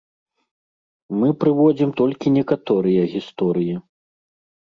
Мы 1.23 1.29
прыводзім 1.43 1.91
толькі 2.01 2.33
некаторыя 2.37 3.01
гісторыі. 3.13 3.75